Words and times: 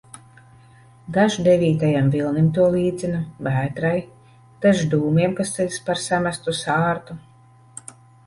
Dažs 1.17 1.35
devītajam 1.47 2.07
vilnim 2.15 2.47
to 2.55 2.63
līdzina, 2.75 3.19
vētrai, 3.49 3.93
dažs 4.65 4.83
dūmiem, 4.95 5.37
kas 5.41 5.53
ceļas 5.57 5.77
pār 5.91 6.01
samestu 6.07 6.57
sārtu. 6.61 7.19